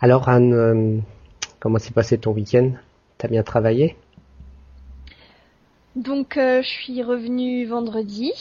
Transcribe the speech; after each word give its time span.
Alors 0.00 0.28
Anne, 0.28 0.52
euh, 0.52 0.98
comment 1.58 1.78
s'est 1.78 1.92
passé 1.92 2.18
ton 2.18 2.30
week-end? 2.30 2.70
T'as 3.18 3.26
bien 3.26 3.42
travaillé? 3.42 3.96
Donc 5.96 6.36
euh, 6.36 6.62
je 6.62 6.68
suis 6.68 7.02
revenue 7.02 7.66
vendredi. 7.66 8.32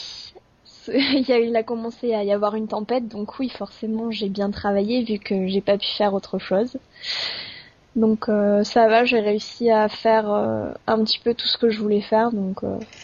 il, 0.87 1.25
y 1.27 1.33
a, 1.33 1.39
il 1.39 1.55
a 1.55 1.63
commencé 1.63 2.13
à 2.13 2.23
y 2.23 2.31
avoir 2.31 2.53
une 2.53 2.67
tempête, 2.67 3.07
donc 3.07 3.39
oui, 3.39 3.49
forcément 3.49 4.11
j'ai 4.11 4.29
bien 4.29 4.51
travaillé 4.51 5.03
vu 5.03 5.17
que 5.17 5.47
j'ai 5.47 5.61
pas 5.61 5.79
pu 5.79 5.87
faire 5.97 6.13
autre 6.13 6.37
chose. 6.37 6.77
Donc 7.95 8.29
euh, 8.29 8.63
ça 8.63 8.87
va, 8.87 9.03
j'ai 9.05 9.19
réussi 9.19 9.71
à 9.71 9.89
faire 9.89 10.29
un 10.29 11.03
petit 11.03 11.19
peu 11.19 11.33
tout 11.33 11.47
ce 11.47 11.57
que 11.57 11.71
je 11.71 11.79
voulais 11.79 12.01
faire, 12.01 12.31
donc 12.31 12.59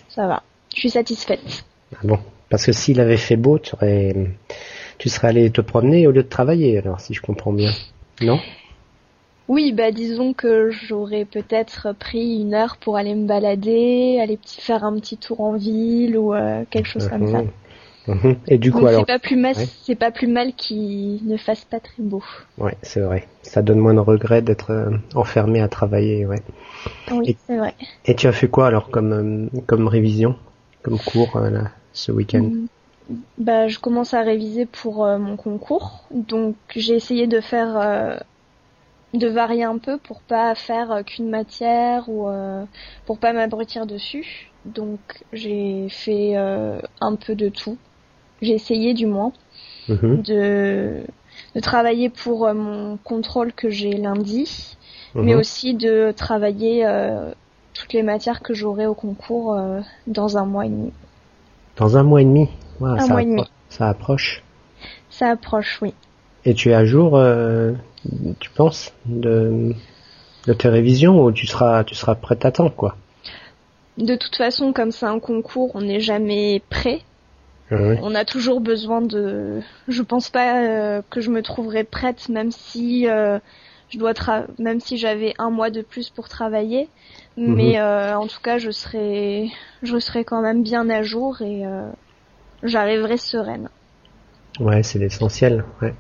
ça 0.10 0.28
va. 0.28 0.44
Je 0.76 0.80
suis 0.80 0.92
satisfaite. 0.92 1.66
Ah 1.96 2.02
bon, 2.04 2.20
parce 2.50 2.68
que 2.68 2.72
s'il 2.72 3.00
avait 3.00 3.18
fait 3.18 3.36
beau, 3.36 3.58
tu, 3.58 3.74
aurais... 3.74 4.14
tu 5.00 5.10
serais 5.10 5.30
allé 5.30 5.50
te 5.50 5.62
promener 5.62 6.06
au 6.06 6.12
lieu 6.12 6.22
de 6.22 6.30
travailler, 6.30 6.78
alors 6.78 7.00
si 7.02 7.16
je 7.16 7.22
comprends 7.22 7.52
bien. 7.54 7.72
Non? 8.22 8.40
Oui, 9.50 9.74
bah 9.74 9.92
disons 9.92 10.34
que 10.34 10.72
j'aurais 10.72 11.26
peut-être 11.26 11.94
pris 11.94 12.42
une 12.42 12.54
heure 12.54 12.78
pour 12.78 12.96
aller 12.96 13.14
me 13.14 13.28
balader, 13.28 14.20
aller 14.22 14.40
faire 14.46 14.86
un 14.86 14.98
petit 15.00 15.18
tour 15.18 15.42
en 15.42 15.54
ville 15.54 16.18
ou 16.18 16.34
euh, 16.34 16.64
quelque 16.70 16.88
chose 16.88 17.08
comme 17.08 17.28
ça. 17.28 17.42
Mhm. 17.42 17.52
Mhm. 18.06 18.36
Et 18.48 18.58
du 18.58 18.72
coup 18.72 18.86
alors 18.86 19.02
c'est 19.02 19.14
pas 19.14 19.20
plus 19.20 19.38
mal, 19.38 19.56
c'est 19.56 19.96
pas 19.96 20.12
plus 20.12 20.28
mal 20.28 20.54
qu'il 20.54 21.26
ne 21.26 21.38
fasse 21.38 21.64
pas 21.66 21.80
très 21.80 22.04
beau. 22.04 22.24
Ouais, 22.58 22.78
c'est 22.82 23.00
vrai. 23.00 23.28
Ça 23.44 23.62
donne 23.62 23.80
moins 23.80 23.94
de 23.94 24.00
regrets 24.00 24.42
d'être 24.42 24.72
euh, 24.72 24.92
enfermé 25.16 25.62
à 25.62 25.70
travailler, 25.70 26.26
ouais. 26.26 26.42
Oui, 27.12 27.38
c'est 27.48 27.58
vrai. 27.58 27.76
Et 28.06 28.16
tu 28.16 28.28
as 28.28 28.34
fait 28.34 28.50
quoi 28.50 28.68
alors 28.68 28.90
comme 28.90 29.50
euh, 29.54 29.62
comme 29.68 29.88
révision, 29.88 30.36
comme 30.84 31.00
cours 31.00 31.40
là, 31.40 31.72
ce 31.94 32.12
week-end? 32.12 32.44
Mm. 32.44 32.68
Bah, 33.38 33.68
je 33.68 33.80
commence 33.80 34.14
à 34.14 34.22
réviser 34.22 34.66
pour 34.66 35.06
mon 35.06 35.36
concours, 35.36 36.06
donc 36.12 36.56
j'ai 36.76 36.96
essayé 36.96 37.28
de 37.28 37.42
faire 37.42 38.22
de 39.14 39.28
varier 39.28 39.64
un 39.64 39.78
peu 39.78 39.98
pour 39.98 40.22
pas 40.22 40.56
faire 40.56 40.92
euh, 40.92 41.04
qu'une 41.04 41.30
matière 41.30 42.10
ou 42.10 42.28
euh, 42.28 42.66
pour 43.06 43.20
pas 43.20 43.34
m'abrutir 43.34 43.86
dessus. 43.86 44.52
Donc 44.66 45.00
j'ai 45.32 45.88
fait 45.90 46.36
euh, 46.36 46.80
un 47.00 47.16
peu 47.16 47.36
de 47.36 47.50
tout. 47.50 47.78
J'ai 48.42 48.54
essayé 48.54 48.94
du 48.94 49.06
moins 49.06 49.32
mhm. 49.88 50.22
de, 50.24 51.04
de 51.56 51.60
travailler 51.60 52.10
pour 52.10 52.52
mon 52.54 52.98
contrôle 52.98 53.54
que 53.54 53.70
j'ai 53.70 53.92
lundi, 53.92 54.76
mais 55.16 55.34
mhm. 55.34 55.40
aussi 55.40 55.74
de 55.76 56.14
travailler 56.16 56.86
toutes 57.74 57.94
les 57.94 58.04
matières 58.04 58.42
que 58.42 58.54
j'aurai 58.54 58.86
au 58.86 58.96
concours 58.96 59.58
dans 60.08 60.38
un 60.38 60.46
mois 60.46 60.66
et 60.66 60.70
demi. 60.70 60.92
Dans 61.78 61.96
un 61.96 62.04
mois 62.04 62.22
et 62.22 62.26
demi 62.26 62.50
Un 62.82 63.00
ça 63.00 63.08
mois 63.08 63.22
et 63.22 63.26
demi. 63.26 63.44
Ça 63.70 63.90
approche 63.90 64.44
Ça 65.10 65.30
approche, 65.30 65.80
oui. 65.82 65.94
Et 66.46 66.54
tu 66.54 66.72
es 66.72 66.74
à 66.74 66.86
jour 66.86 67.18
tu 68.40 68.50
penses, 68.50 68.94
de, 69.06 69.74
de 70.48 70.54
tes 70.54 70.70
révisions 70.70 71.24
ou 71.24 71.32
tu 71.32 71.48
seras, 71.48 71.84
tu 71.84 71.96
seras 71.96 72.16
prête 72.16 72.46
à 72.46 72.52
temps, 72.52 72.70
quoi? 72.70 72.96
De 73.98 74.16
toute 74.16 74.36
façon, 74.36 74.74
comme 74.74 74.92
c'est 74.92 75.06
un 75.06 75.20
concours, 75.20 75.72
on 75.76 75.82
n'est 75.82 76.00
jamais 76.00 76.62
prêt. 76.70 77.02
Ah 77.72 77.76
on 78.02 78.14
a 78.14 78.26
toujours 78.26 78.60
besoin 78.60 79.02
de. 79.02 79.62
Je 79.88 80.02
pense 80.02 80.30
pas 80.30 80.64
euh, 80.64 81.02
que 81.10 81.22
je 81.22 81.30
me 81.30 81.42
trouverais 81.42 81.84
prête, 81.84 82.28
même 82.30 82.52
si 82.52 83.08
euh, 83.08 83.40
je 83.90 83.98
dois 83.98 84.14
même 84.60 84.80
si 84.80 84.98
j'avais 84.98 85.34
un 85.38 85.50
mois 85.50 85.70
de 85.70 85.82
plus 85.82 86.10
pour 86.10 86.28
travailler. 86.28 86.90
Mais 87.38 87.74
mhm. 87.74 87.78
euh, 87.78 88.18
en 88.18 88.28
tout 88.28 88.42
cas, 88.44 88.58
je 88.58 88.70
serai, 88.70 89.50
je 89.82 89.98
serai 89.98 90.24
quand 90.24 90.42
même 90.42 90.62
bien 90.62 90.90
à 90.90 91.04
jour 91.04 91.42
et 91.42 91.64
j'arriverai 92.64 93.18
sereine. 93.18 93.70
Ouais, 94.60 94.84
c'est 94.84 95.00
l'essentiel. 95.00 95.64
Ouais. 95.82 95.94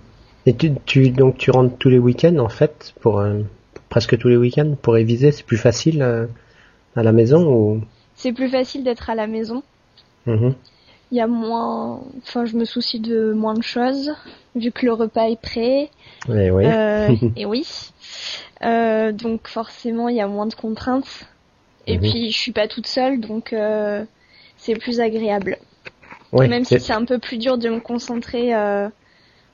Et 0.45 0.55
tu, 0.55 0.73
tu, 0.85 1.09
donc 1.09 1.37
tu 1.37 1.51
rentres 1.51 1.77
tous 1.77 1.89
les 1.89 1.99
week-ends 1.99 2.37
en 2.37 2.49
fait 2.49 2.93
pour, 2.99 3.19
euh, 3.19 3.41
presque 3.89 4.17
tous 4.17 4.27
les 4.27 4.37
week-ends 4.37 4.75
pour 4.81 4.93
réviser, 4.93 5.31
c'est 5.31 5.45
plus 5.45 5.57
facile 5.57 6.01
euh, 6.01 6.25
à 6.95 7.03
la 7.03 7.11
maison 7.11 7.47
ou? 7.47 7.81
C'est 8.15 8.33
plus 8.33 8.49
facile 8.49 8.83
d'être 8.83 9.09
à 9.09 9.15
la 9.15 9.27
maison. 9.27 9.63
Mm-hmm. 10.27 10.53
Il 11.11 11.17
y 11.17 11.21
a 11.21 11.27
moins, 11.27 12.01
enfin 12.17 12.45
je 12.45 12.55
me 12.57 12.65
soucie 12.65 12.99
de 12.99 13.33
moins 13.33 13.53
de 13.53 13.61
choses 13.61 14.13
vu 14.55 14.71
que 14.71 14.85
le 14.85 14.93
repas 14.93 15.29
est 15.29 15.39
prêt. 15.39 15.89
Et 16.29 16.51
oui. 16.51 16.65
Euh, 16.65 17.15
et 17.35 17.45
oui. 17.45 17.65
donc 18.61 19.47
forcément 19.47 20.09
il 20.09 20.15
y 20.15 20.21
a 20.21 20.27
moins 20.27 20.47
de 20.47 20.53
contraintes. 20.53 21.25
Et 21.85 21.97
mm-hmm. 21.97 22.11
puis 22.11 22.31
je 22.31 22.37
suis 22.37 22.51
pas 22.51 22.67
toute 22.67 22.87
seule 22.87 23.19
donc 23.19 23.55
c'est 24.57 24.75
plus 24.75 24.99
agréable. 24.99 25.57
Même 26.33 26.65
si 26.65 26.79
c'est 26.79 26.93
un 26.93 27.05
peu 27.05 27.19
plus 27.19 27.37
dur 27.37 27.57
de 27.57 27.69
me 27.69 27.79
concentrer 27.79 28.53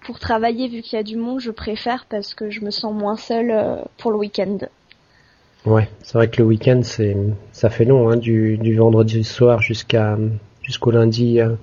pour 0.02 0.20
travailler, 0.20 0.68
vu 0.68 0.82
qu'il 0.82 0.98
y 0.98 1.00
a 1.00 1.04
du 1.04 1.18
monde, 1.18 1.40
je 1.40 1.52
préfère 1.52 2.06
parce 2.10 2.34
que 2.34 2.50
je 2.50 2.62
me 2.62 2.72
sens 2.72 2.94
moins 2.94 3.18
seule 3.18 3.52
euh, 3.52 3.76
pour 3.98 4.12
le 4.12 4.18
week-end. 4.18 4.58
Ouais, 5.66 5.90
c'est 6.04 6.14
vrai 6.14 6.30
que 6.30 6.42
le 6.42 6.48
week-end, 6.48 6.82
c'est, 6.84 7.18
ça 7.52 7.70
fait 7.70 7.86
long, 7.86 8.10
hein, 8.10 8.16
du, 8.16 8.58
du 8.58 8.76
vendredi 8.78 9.24
soir 9.24 9.62
jusqu'à, 9.62 10.18
jusqu'au 10.62 10.92
lundi, 10.92 11.42
euh, 11.42 11.56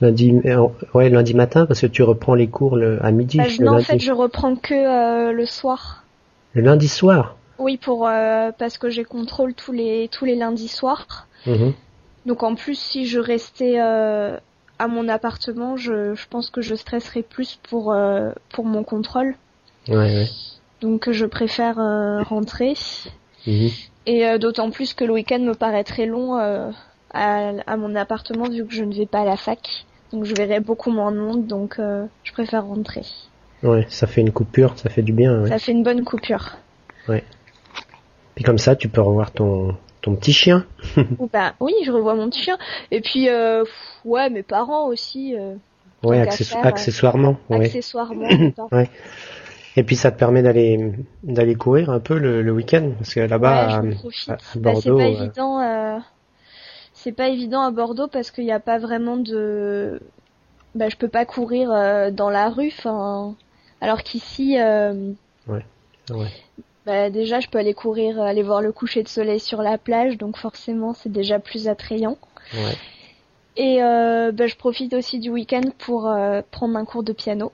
lundi, 0.00 0.34
euh, 0.46 0.66
ouais, 0.94 1.10
lundi 1.10 1.34
matin, 1.34 1.66
parce 1.66 1.82
que 1.82 1.86
tu 1.86 2.02
reprends 2.02 2.34
les 2.34 2.48
cours 2.48 2.76
le, 2.76 3.04
à 3.04 3.10
midi. 3.10 3.38
Bah, 3.38 3.44
non, 3.60 3.76
en 3.76 3.80
fait, 3.80 3.98
je 3.98 4.12
reprends 4.12 4.56
que 4.56 5.32
le 5.32 5.46
soir. 5.46 6.04
Le 6.54 6.62
lundi 6.62 6.88
soir? 6.88 7.36
Oui, 7.58 7.76
pour 7.76 8.08
parce 8.58 8.78
que 8.78 8.90
j'ai 8.90 9.04
contrôle 9.04 9.54
tous 9.54 9.72
les 9.72 10.08
tous 10.08 10.24
les 10.24 10.34
lundis 10.34 10.68
soirs. 10.68 11.26
Mhm. 11.46 11.72
Donc 12.26 12.42
en 12.42 12.54
plus, 12.54 12.78
si 12.78 13.06
je 13.06 13.18
restais 13.18 13.78
à 14.78 14.88
mon 14.88 15.08
appartement, 15.08 15.76
je, 15.76 16.14
je 16.14 16.26
pense 16.28 16.50
que 16.50 16.60
je 16.60 16.74
stresserais 16.74 17.22
plus 17.22 17.58
pour 17.68 17.92
euh, 17.92 18.30
pour 18.50 18.64
mon 18.64 18.84
contrôle. 18.84 19.34
Ouais, 19.88 19.96
ouais. 19.96 20.28
Donc 20.80 21.10
je 21.10 21.24
préfère 21.26 21.78
euh, 21.78 22.22
rentrer. 22.22 22.74
Mhm. 23.46 23.70
Et 24.06 24.26
euh, 24.26 24.38
d'autant 24.38 24.70
plus 24.70 24.94
que 24.94 25.04
le 25.04 25.12
week-end 25.12 25.40
me 25.40 25.54
paraît 25.54 25.84
très 25.84 26.06
long 26.06 26.36
à, 26.36 26.72
à, 27.12 27.76
mon 27.76 27.94
appartement 27.96 28.48
vu 28.48 28.64
que 28.66 28.74
je 28.74 28.84
ne 28.84 28.94
vais 28.94 29.06
pas 29.06 29.20
à 29.20 29.24
la 29.24 29.36
fac. 29.36 29.86
Donc 30.12 30.24
je 30.24 30.34
verrai 30.34 30.60
beaucoup 30.60 30.90
moins 30.90 31.10
de 31.10 31.18
monde, 31.18 31.46
donc 31.46 31.78
je 31.78 32.32
préfère 32.32 32.66
rentrer. 32.66 33.02
Ouais, 33.62 33.86
ça 33.88 34.06
fait 34.06 34.20
une 34.20 34.32
coupure, 34.32 34.78
ça 34.78 34.90
fait 34.90 35.02
du 35.02 35.12
bien. 35.12 35.42
Ouais. 35.42 35.48
Ça 35.48 35.58
fait 35.58 35.72
une 35.72 35.82
bonne 35.82 36.04
coupure. 36.04 36.56
Ouais. 37.08 37.24
Puis 38.36 38.44
comme 38.44 38.58
ça, 38.58 38.76
tu 38.76 38.88
peux 38.88 39.00
revoir 39.00 39.32
ton 39.32 39.76
ton 40.06 40.14
petit 40.14 40.32
chien 40.32 40.64
Bah 41.32 41.54
oui, 41.58 41.74
je 41.84 41.90
revois 41.90 42.14
mon 42.14 42.30
petit 42.30 42.44
chien. 42.44 42.56
Et 42.92 43.00
puis, 43.00 43.28
euh, 43.28 43.64
ouais, 44.04 44.30
mes 44.30 44.44
parents 44.44 44.86
aussi. 44.86 45.34
Euh, 45.36 45.56
ouais, 46.04 46.20
accessoirement. 46.20 47.36
Accessoirement. 47.50 48.28
ouais. 48.72 48.88
Et 49.74 49.82
puis 49.82 49.96
ça 49.96 50.12
te 50.12 50.18
permet 50.18 50.42
d'aller 50.42 50.92
d'aller 51.24 51.54
courir 51.56 51.90
un 51.90 51.98
peu 51.98 52.18
le, 52.18 52.50
week-end 52.50 52.92
parce 52.96 53.12
que 53.12 53.20
là-bas 53.20 53.78
à, 53.78 53.82
bah, 53.82 54.72
c'est 54.80 54.90
pas 54.90 54.94
euh, 54.94 55.00
évident. 55.00 55.60
Euh, 55.60 55.98
c'est 56.94 57.12
pas 57.12 57.28
évident 57.28 57.62
à 57.62 57.72
Bordeaux 57.72 58.06
parce 58.06 58.30
qu'il 58.30 58.44
n'y 58.44 58.52
a 58.52 58.60
pas 58.60 58.78
vraiment 58.78 59.16
de. 59.16 60.00
Bah, 60.76 60.88
je 60.88 60.96
peux 60.96 61.08
pas 61.08 61.26
courir 61.26 61.68
dans 62.12 62.30
la 62.30 62.48
rue. 62.48 62.72
Enfin, 62.78 63.34
alors 63.80 64.02
qu'ici. 64.02 64.56
Ouais. 64.56 65.64
ouais. 66.10 66.30
Bah, 66.86 67.10
déjà, 67.10 67.40
je 67.40 67.48
peux 67.48 67.58
aller 67.58 67.74
courir, 67.74 68.20
aller 68.20 68.44
voir 68.44 68.62
le 68.62 68.70
coucher 68.70 69.02
de 69.02 69.08
soleil 69.08 69.40
sur 69.40 69.60
la 69.60 69.76
plage, 69.76 70.18
donc 70.18 70.36
forcément, 70.36 70.94
c'est 70.94 71.10
déjà 71.10 71.40
plus 71.40 71.66
attrayant. 71.66 72.16
Ouais. 72.54 72.76
Et 73.56 73.82
euh, 73.82 74.30
bah, 74.30 74.46
je 74.46 74.54
profite 74.54 74.94
aussi 74.94 75.18
du 75.18 75.28
week-end 75.28 75.62
pour 75.78 76.08
euh, 76.08 76.42
prendre 76.52 76.76
un 76.76 76.84
cours 76.84 77.02
de 77.02 77.12
piano. 77.12 77.50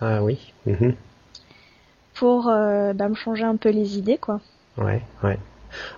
Ah 0.00 0.20
oui. 0.24 0.52
Mhm. 0.66 0.96
Pour 2.14 2.48
euh, 2.48 2.92
bah, 2.92 3.08
me 3.08 3.14
changer 3.14 3.44
un 3.44 3.54
peu 3.54 3.68
les 3.68 3.98
idées, 3.98 4.18
quoi. 4.18 4.40
Ouais, 4.78 5.00
ouais. 5.22 5.38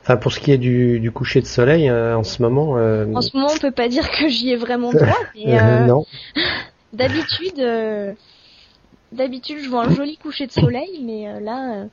Enfin, 0.02 0.18
pour 0.18 0.32
ce 0.32 0.38
qui 0.38 0.52
est 0.52 0.58
du, 0.58 1.00
du 1.00 1.10
coucher 1.10 1.40
de 1.40 1.46
soleil, 1.46 1.90
en 1.90 2.22
ce 2.22 2.42
moment. 2.42 2.72
En 2.72 3.22
ce 3.22 3.34
moment, 3.34 3.48
on 3.50 3.58
peut 3.58 3.70
pas 3.70 3.88
dire 3.88 4.10
que 4.10 4.28
j'y 4.28 4.50
ai 4.50 4.56
vraiment 4.56 4.92
droit, 4.92 5.24
mais. 5.34 5.86
non. 5.86 6.04
D'habitude, 6.92 7.64
d'habitude, 9.12 9.58
je 9.62 9.68
vois 9.68 9.86
un 9.86 9.94
joli 9.94 10.16
coucher 10.18 10.46
de 10.46 10.52
soleil, 10.52 11.02
mais 11.02 11.40
là 11.40 11.86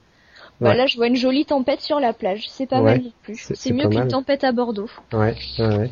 bah 0.61 0.73
là, 0.73 0.85
je 0.87 0.95
vois 0.95 1.07
une 1.07 1.15
jolie 1.15 1.45
tempête 1.45 1.81
sur 1.81 1.99
la 1.99 2.13
plage. 2.13 2.45
C'est 2.49 2.67
pas 2.67 2.81
mal 2.81 3.01
non 3.01 3.11
plus. 3.23 3.51
C'est 3.53 3.73
mieux 3.73 3.89
qu'une 3.89 4.07
tempête 4.07 4.43
à 4.43 4.51
Bordeaux. 4.51 4.89
Ouais, 5.13 5.35
ouais. 5.59 5.91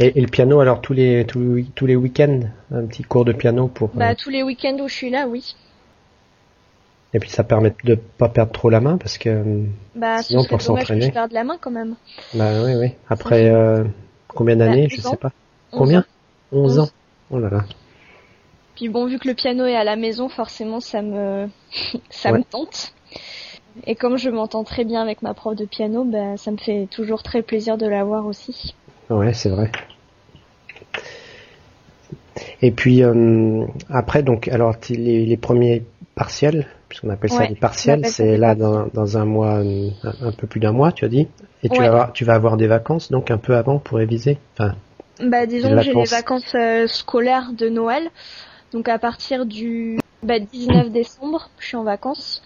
Et, 0.00 0.20
le 0.20 0.28
piano, 0.28 0.60
alors 0.60 0.80
tous 0.80 0.92
les 0.92 1.24
tous, 1.26 1.64
tous 1.74 1.86
les 1.86 1.96
week-ends, 1.96 2.40
un 2.70 2.86
petit 2.86 3.02
cours 3.02 3.24
de 3.24 3.32
piano 3.32 3.66
pour. 3.66 3.88
Bah 3.88 4.10
euh, 4.10 4.14
tous 4.16 4.30
les 4.30 4.42
week-ends 4.42 4.76
où 4.80 4.88
je 4.88 4.94
suis 4.94 5.10
là, 5.10 5.26
oui. 5.26 5.56
Et 7.14 7.18
puis 7.18 7.30
ça 7.30 7.42
permet 7.42 7.74
de 7.84 7.94
pas 7.94 8.28
perdre 8.28 8.52
trop 8.52 8.70
la 8.70 8.80
main 8.80 8.96
parce 8.96 9.18
que 9.18 9.64
bah, 9.94 10.22
sinon 10.22 10.44
pour 10.44 10.60
s'entraîner. 10.60 11.06
Je 11.06 11.10
perde 11.10 11.32
la 11.32 11.42
main 11.42 11.56
quand 11.60 11.70
même. 11.70 11.96
Bah 12.34 12.62
oui, 12.64 12.74
oui. 12.76 12.92
Après 13.08 13.48
euh, 13.48 13.84
combien 14.28 14.56
d'années, 14.56 14.86
bah, 14.88 14.94
je 14.96 15.00
sais 15.00 15.16
pas. 15.16 15.32
Combien 15.72 16.04
11 16.52 16.78
ans. 16.78 16.88
Oh 17.30 17.38
là 17.38 17.50
là. 17.50 17.64
Puis 18.76 18.88
bon, 18.88 19.06
vu 19.06 19.18
que 19.18 19.26
le 19.26 19.34
piano 19.34 19.64
est 19.64 19.74
à 19.74 19.84
la 19.84 19.96
maison, 19.96 20.28
forcément 20.28 20.80
ça 20.80 21.02
me 21.02 21.48
ça 22.10 22.30
me 22.30 22.44
tente. 22.44 22.92
Et 23.86 23.94
comme 23.94 24.16
je 24.16 24.30
m'entends 24.30 24.64
très 24.64 24.84
bien 24.84 25.00
avec 25.02 25.22
ma 25.22 25.34
prof 25.34 25.56
de 25.56 25.64
piano, 25.64 26.04
ben, 26.04 26.36
ça 26.36 26.50
me 26.50 26.56
fait 26.56 26.88
toujours 26.90 27.22
très 27.22 27.42
plaisir 27.42 27.78
de 27.78 27.86
la 27.86 28.04
voir 28.04 28.26
aussi. 28.26 28.74
Ouais, 29.10 29.32
c'est 29.32 29.48
vrai. 29.48 29.70
Et 32.62 32.70
puis 32.70 33.02
euh, 33.02 33.64
après, 33.90 34.22
donc, 34.22 34.48
alors 34.48 34.76
les, 34.90 35.26
les 35.26 35.36
premiers 35.36 35.84
partiels, 36.14 36.66
puisqu'on 36.88 37.10
appelle 37.10 37.30
ça 37.30 37.46
des 37.46 37.54
partiels. 37.54 38.04
C'est 38.06 38.36
là 38.36 38.54
dans, 38.54 38.88
dans, 38.92 39.16
un 39.16 39.24
mois, 39.24 39.60
un, 39.60 40.32
peu 40.32 40.46
plus 40.46 40.60
d'un 40.60 40.72
mois, 40.72 40.92
tu 40.92 41.04
as 41.04 41.08
dit. 41.08 41.28
Et 41.62 41.68
tu, 41.68 41.78
vas 41.78 41.86
avoir, 41.86 42.12
tu 42.12 42.24
vas 42.24 42.34
avoir 42.34 42.56
des 42.56 42.66
vacances 42.66 43.10
donc 43.10 43.30
un 43.30 43.38
peu 43.38 43.56
avant 43.56 43.78
pour 43.78 43.98
réviser. 43.98 44.38
Enfin, 44.54 44.74
bah 45.20 45.46
disons 45.46 45.70
que 45.70 45.82
j'ai 45.82 45.94
les 45.94 46.04
vacances 46.04 46.54
euh, 46.54 46.86
scolaires 46.86 47.52
de 47.56 47.68
Noël. 47.68 48.10
Donc 48.72 48.88
à 48.88 48.98
partir 48.98 49.46
du 49.46 49.98
bah, 50.22 50.38
19 50.38 50.90
décembre, 50.90 51.50
je 51.58 51.66
suis 51.66 51.76
en 51.76 51.84
vacances 51.84 52.42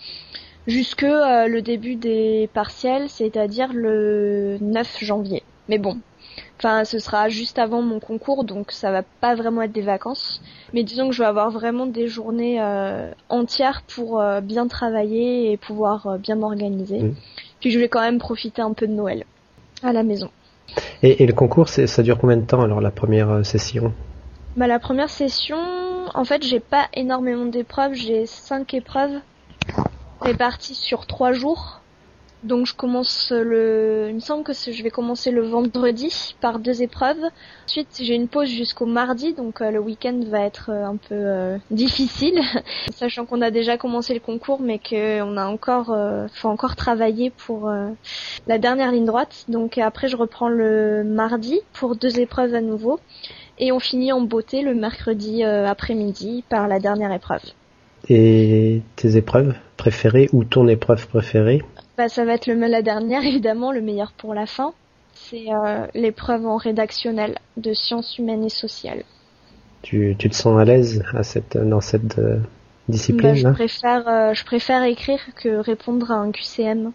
jusque 0.66 1.04
euh, 1.04 1.48
le 1.48 1.62
début 1.62 1.96
des 1.96 2.48
partiels, 2.52 3.08
c'est-à-dire 3.08 3.72
le 3.72 4.58
9 4.60 4.98
janvier. 5.02 5.42
Mais 5.68 5.78
bon, 5.78 5.98
enfin 6.58 6.84
ce 6.84 6.98
sera 6.98 7.28
juste 7.28 7.58
avant 7.58 7.82
mon 7.82 8.00
concours, 8.00 8.44
donc 8.44 8.72
ça 8.72 8.90
va 8.90 9.02
pas 9.02 9.34
vraiment 9.34 9.62
être 9.62 9.72
des 9.72 9.82
vacances. 9.82 10.42
Mais 10.72 10.82
disons 10.82 11.08
que 11.08 11.14
je 11.14 11.22
vais 11.22 11.28
avoir 11.28 11.50
vraiment 11.50 11.86
des 11.86 12.08
journées 12.08 12.60
euh, 12.60 13.10
entières 13.28 13.82
pour 13.94 14.20
euh, 14.20 14.40
bien 14.40 14.66
travailler 14.66 15.52
et 15.52 15.56
pouvoir 15.56 16.18
bien 16.18 16.36
m'organiser. 16.36 17.00
Mmh. 17.00 17.14
Puis 17.60 17.70
je 17.70 17.78
vais 17.78 17.88
quand 17.88 18.00
même 18.00 18.18
profiter 18.18 18.62
un 18.62 18.72
peu 18.72 18.86
de 18.86 18.92
Noël 18.92 19.24
à 19.82 19.92
la 19.92 20.02
maison. 20.02 20.30
Et, 21.02 21.22
et 21.22 21.26
le 21.26 21.32
concours, 21.32 21.68
ça 21.68 22.02
dure 22.02 22.18
combien 22.18 22.36
de 22.36 22.46
temps 22.46 22.62
alors 22.62 22.80
la 22.80 22.90
première 22.90 23.44
session? 23.44 23.92
Bah, 24.56 24.66
la 24.66 24.78
première 24.78 25.08
session, 25.08 25.58
en 26.14 26.24
fait, 26.24 26.42
j'ai 26.42 26.60
pas 26.60 26.86
énormément 26.92 27.46
d'épreuves, 27.46 27.94
j'ai 27.94 28.26
cinq 28.26 28.74
épreuves 28.74 29.20
réparties 30.22 30.74
sur 30.74 31.06
trois 31.06 31.32
jours. 31.32 31.82
Donc 32.42 32.66
je 32.66 32.74
commence 32.74 33.30
le, 33.30 34.06
il 34.08 34.16
me 34.16 34.20
semble 34.20 34.42
que 34.42 34.52
je 34.52 34.82
vais 34.82 34.90
commencer 34.90 35.30
le 35.30 35.42
vendredi 35.42 36.34
par 36.40 36.58
deux 36.58 36.82
épreuves. 36.82 37.22
Ensuite 37.66 38.00
j'ai 38.00 38.16
une 38.16 38.26
pause 38.26 38.48
jusqu'au 38.48 38.84
mardi, 38.84 39.32
donc 39.32 39.60
euh, 39.60 39.70
le 39.70 39.78
week-end 39.78 40.19
va 40.26 40.40
être 40.40 40.70
euh, 40.70 40.84
un 40.84 40.96
peu 40.96 41.14
euh, 41.14 41.58
difficile, 41.70 42.40
sachant 42.92 43.26
qu'on 43.26 43.42
a 43.42 43.52
déjà 43.52 43.78
commencé 43.78 44.12
le 44.12 44.19
concours, 44.19 44.60
mais 44.60 44.80
qu'on 44.80 45.36
a 45.36 45.46
encore, 45.46 45.96
faut 46.32 46.48
encore 46.48 46.74
travailler 46.74 47.30
pour 47.30 47.70
la 48.48 48.58
dernière 48.58 48.90
ligne 48.90 49.04
droite. 49.04 49.44
Donc 49.48 49.78
après 49.78 50.08
je 50.08 50.16
reprends 50.16 50.48
le 50.48 51.04
mardi 51.04 51.60
pour 51.72 51.94
deux 51.94 52.19
épreuves 52.19 52.56
à 52.56 52.60
nouveau, 52.60 52.98
et 53.58 53.70
on 53.70 53.78
finit 53.78 54.12
en 54.12 54.20
beauté 54.20 54.62
le 54.62 54.74
mercredi 54.74 55.44
après-midi 55.44 56.42
par 56.48 56.66
la 56.66 56.80
dernière 56.80 57.12
épreuve. 57.12 57.42
Et 58.08 58.82
tes 58.96 59.16
épreuves 59.16 59.54
préférées 59.76 60.28
ou 60.32 60.44
ton 60.44 60.66
épreuve 60.69 61.06
préférée 61.08 61.62
bah, 61.96 62.08
ça 62.08 62.25
va 62.25 62.34
être 62.34 62.46
le, 62.46 62.54
la 62.54 62.82
dernière, 62.82 63.25
évidemment, 63.25 63.72
le 63.72 63.81
meilleur 63.81 64.12
pour 64.12 64.34
la 64.34 64.46
fin. 64.46 64.72
C'est 65.14 65.52
euh, 65.52 65.87
l'épreuve 65.94 66.46
en 66.46 66.56
rédactionnel 66.56 67.37
de 67.56 67.72
sciences 67.75 68.19
humaines 68.19 68.44
et 68.44 68.49
sociales. 68.49 69.04
Tu, 69.82 70.16
tu 70.19 70.31
te 70.31 70.34
sens 70.34 70.58
à 70.58 70.64
l'aise 70.64 71.04
à 71.12 71.22
cette, 71.22 71.56
dans 71.56 71.81
cette 71.81 72.19
euh, 72.19 72.38
discipline 72.88 73.32
bah, 73.32 73.34
je, 73.34 73.49
préfère, 73.49 74.08
euh, 74.08 74.34
je 74.34 74.44
préfère 74.44 74.82
écrire 74.84 75.20
que 75.37 75.58
répondre 75.58 76.10
à 76.10 76.14
un 76.14 76.31
QCM. 76.31 76.93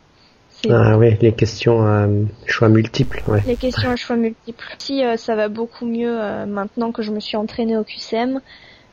Ah 0.70 0.98
oui, 0.98 1.16
les 1.22 1.34
questions 1.34 1.86
à 1.86 2.08
choix 2.48 2.70
multiples. 2.70 3.22
Ouais. 3.28 3.44
Les 3.46 3.56
questions 3.56 3.92
à 3.92 3.96
choix 3.96 4.16
multiples. 4.16 4.76
Si 4.80 5.04
ça 5.18 5.36
va 5.36 5.50
beaucoup 5.50 5.86
mieux 5.86 6.18
maintenant 6.48 6.92
que 6.92 7.04
je 7.04 7.12
me 7.12 7.20
suis 7.20 7.38
entraînée 7.38 7.78
au 7.78 7.84
QCM, 7.84 8.42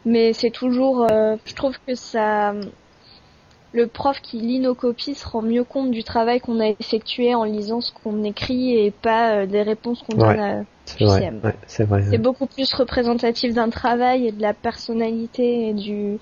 mais 0.05 0.33
c'est 0.33 0.51
toujours, 0.51 1.07
je 1.09 1.55
trouve 1.55 1.77
que 1.87 1.95
ça, 1.95 2.55
le 3.75 3.89
prof 3.89 4.21
qui 4.23 4.39
lit 4.39 4.61
nos 4.61 4.75
copies 4.75 5.15
se 5.15 5.27
rend 5.27 5.43
mieux 5.43 5.65
compte 5.65 5.91
du 5.91 6.05
travail 6.05 6.41
qu'on 6.41 6.61
a 6.61 6.69
effectué 6.69 7.35
en 7.35 7.43
lisant 7.43 7.81
ce 7.81 7.91
qu'on 7.93 8.23
écrit 8.23 8.79
et 8.79 8.93
pas 8.93 9.33
euh, 9.33 9.47
des 9.47 9.63
réponses 9.63 10.03
qu'on 10.03 10.17
donne 10.17 10.39
à 10.39 10.65
QCM. 10.87 11.41
c'est 11.67 11.83
vrai. 11.85 12.05
C'est 12.09 12.19
beaucoup 12.19 12.47
plus 12.47 12.73
représentatif 12.73 13.53
d'un 13.53 13.71
travail 13.71 14.29
et 14.29 14.33
de 14.33 14.41
la 14.41 14.55
personnalité 14.55 15.69
et 15.69 15.75
du 15.75 16.19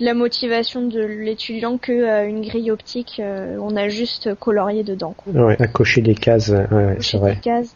de 0.00 0.04
la 0.04 0.14
motivation 0.14 0.86
de 0.86 1.00
l'étudiant 1.00 1.78
que 1.78 1.92
euh, 1.92 2.28
une 2.28 2.42
grille 2.42 2.70
optique. 2.70 3.20
Euh, 3.20 3.56
on 3.60 3.74
a 3.76 3.88
juste 3.88 4.34
colorié 4.34 4.82
dedans. 4.82 5.14
Ouais, 5.26 5.56
à 5.60 5.68
cocher 5.68 6.02
des 6.02 6.14
cases. 6.14 6.50
Ouais, 6.50 6.96
c'est 7.00 7.16
vrai. 7.16 7.36
Des 7.36 7.40
cases, 7.40 7.74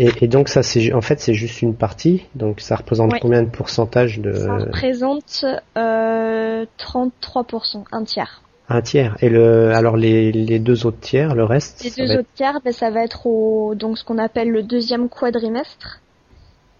et, 0.00 0.28
donc 0.28 0.48
ça, 0.48 0.62
c'est 0.62 0.92
en 0.92 1.00
fait 1.00 1.20
c'est 1.20 1.34
juste 1.34 1.62
une 1.62 1.74
partie. 1.74 2.24
Donc 2.34 2.60
ça 2.60 2.76
représente 2.76 3.18
combien 3.20 3.42
de 3.42 3.50
pourcentage 3.50 4.20
de 4.20 4.32
Ça 4.32 4.56
représente 4.56 5.44
euh, 5.76 6.64
33%, 6.78 7.84
un 7.92 8.04
tiers. 8.04 8.42
Un 8.68 8.80
tiers. 8.80 9.16
Et 9.20 9.28
le 9.28 9.74
alors 9.74 9.96
les, 9.96 10.32
les 10.32 10.58
deux 10.58 10.86
autres 10.86 11.00
tiers, 11.00 11.34
le 11.34 11.44
reste 11.44 11.84
Les 11.84 11.90
deux 11.90 12.18
autres 12.18 12.28
tiers, 12.34 12.60
ben, 12.64 12.72
ça 12.72 12.90
va 12.90 13.04
être 13.04 13.26
au 13.26 13.74
donc 13.74 13.98
ce 13.98 14.04
qu'on 14.04 14.18
appelle 14.18 14.50
le 14.50 14.62
deuxième 14.62 15.08
quadrimestre. 15.08 16.00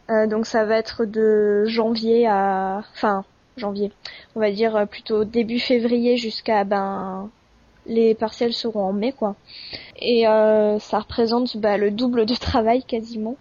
Euh, 0.08 0.26
donc 0.26 0.46
ça 0.46 0.64
va 0.64 0.76
être 0.78 1.04
de 1.04 1.64
janvier 1.66 2.26
à 2.26 2.82
enfin 2.94 3.24
janvier. 3.56 3.92
On 4.34 4.40
va 4.40 4.50
dire 4.50 4.86
plutôt 4.88 5.24
début 5.24 5.58
février 5.58 6.16
jusqu'à 6.16 6.64
ben 6.64 7.28
les 7.86 8.14
partiels 8.14 8.52
seront 8.52 8.82
en 8.82 8.92
mai 8.92 9.12
quoi. 9.12 9.36
Et 9.96 10.26
euh, 10.26 10.78
ça 10.78 11.00
représente 11.00 11.56
bah, 11.56 11.76
le 11.76 11.90
double 11.90 12.26
de 12.26 12.34
travail 12.34 12.82
quasiment. 12.82 13.36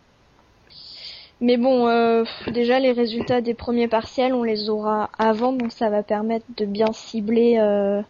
Mais 1.41 1.55
bon, 1.55 1.87
euh, 1.87 2.25
déjà 2.47 2.79
les 2.79 2.91
résultats 2.91 3.39
des 3.39 3.53
premiers 3.53 3.87
partiels, 3.87 4.33
on 4.33 4.43
les 4.43 4.69
aura 4.69 5.09
avant, 5.17 5.53
donc 5.53 5.71
ça 5.71 5.89
va 5.89 6.03
permettre 6.03 6.45
de 6.57 6.65
bien 6.65 6.91
cibler 6.91 7.57
euh, 7.59 8.01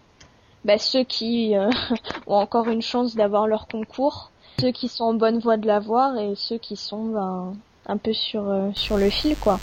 bah, 0.66 0.80
ceux 0.80 1.04
qui 1.04 1.54
ont 2.28 2.36
encore 2.36 2.70
une 2.70 2.82
chance 2.82 3.16
d'avoir 3.16 3.48
leur 3.48 3.68
concours, 3.68 4.32
ceux 4.60 4.72
qui 4.72 4.88
sont 4.88 5.04
en 5.04 5.14
bonne 5.14 5.38
voie 5.40 5.58
de 5.58 5.68
l'avoir 5.68 6.18
et 6.18 6.34
ceux 6.36 6.58
qui 6.58 6.76
sont 6.76 7.06
ben, 7.06 7.54
un 7.86 7.98
peu 7.98 8.14
sur 8.14 8.52
sur 8.74 8.98
le 8.98 9.10
fil 9.12 9.36
quoi. 9.36 9.60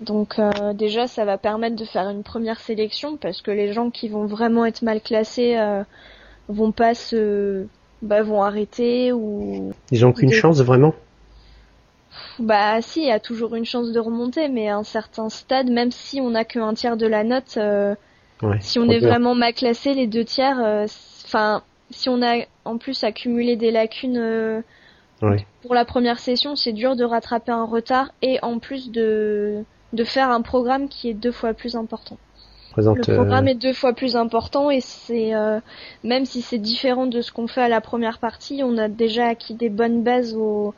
Donc 0.00 0.38
euh, 0.38 0.74
déjà, 0.74 1.06
ça 1.06 1.24
va 1.24 1.38
permettre 1.38 1.76
de 1.76 1.84
faire 1.84 2.08
une 2.10 2.22
première 2.22 2.60
sélection 2.60 3.16
parce 3.16 3.40
que 3.40 3.50
les 3.50 3.72
gens 3.72 3.90
qui 3.90 4.08
vont 4.08 4.26
vraiment 4.26 4.66
être 4.66 4.82
mal 4.82 5.00
classés 5.00 5.56
euh, 5.56 5.84
vont 6.48 6.70
pas 6.70 6.94
se, 6.94 7.66
bah, 8.02 8.22
vont 8.22 8.42
arrêter 8.42 9.12
ou. 9.12 9.72
Ils 9.90 10.04
ont 10.04 10.12
qu'une 10.12 10.32
chance 10.32 10.60
vraiment? 10.60 10.94
Bah 12.38 12.80
si, 12.82 13.00
il 13.00 13.08
y 13.08 13.10
a 13.10 13.20
toujours 13.20 13.54
une 13.54 13.64
chance 13.64 13.92
de 13.92 13.98
remonter, 13.98 14.48
mais 14.48 14.68
à 14.68 14.76
un 14.76 14.84
certain 14.84 15.30
stade, 15.30 15.70
même 15.70 15.90
si 15.90 16.20
on 16.20 16.30
n'a 16.30 16.44
qu'un 16.44 16.74
tiers 16.74 16.98
de 16.98 17.06
la 17.06 17.24
note, 17.24 17.56
euh, 17.56 17.94
si 18.60 18.78
on 18.78 18.88
est 18.88 18.98
vraiment 18.98 19.34
mal 19.34 19.54
classé, 19.54 19.94
les 19.94 20.06
deux 20.06 20.24
tiers, 20.24 20.58
enfin, 21.24 21.62
si 21.90 22.10
on 22.10 22.22
a 22.22 22.44
en 22.66 22.76
plus 22.76 23.02
accumulé 23.04 23.56
des 23.56 23.70
lacunes. 23.70 24.62
Pour 25.62 25.74
la 25.74 25.86
première 25.86 26.18
session, 26.18 26.56
c'est 26.56 26.74
dur 26.74 26.94
de 26.94 27.04
rattraper 27.04 27.52
un 27.52 27.64
retard 27.64 28.12
et 28.20 28.38
en 28.42 28.58
plus 28.58 28.90
de 28.90 29.64
de 29.96 30.04
faire 30.04 30.30
un 30.30 30.42
programme 30.42 30.88
qui 30.88 31.08
est 31.08 31.14
deux 31.14 31.32
fois 31.32 31.54
plus 31.54 31.74
important. 31.74 32.18
le 32.76 33.00
programme 33.00 33.48
euh, 33.48 33.50
est 33.50 33.54
deux 33.54 33.72
fois 33.72 33.92
plus 33.92 34.14
important 34.14 34.70
et 34.70 34.80
c'est 34.80 35.34
euh, 35.34 35.58
même 36.04 36.24
si 36.24 36.42
c'est 36.42 36.58
différent 36.58 37.06
de 37.06 37.20
ce 37.20 37.32
qu'on 37.32 37.48
fait 37.48 37.62
à 37.62 37.68
la 37.68 37.80
première 37.80 38.18
partie, 38.18 38.62
on 38.62 38.78
a 38.78 38.88
déjà 38.88 39.26
acquis 39.28 39.54
des 39.54 39.70
bonnes 39.70 40.02
bases. 40.02 40.34
Au... 40.34 40.74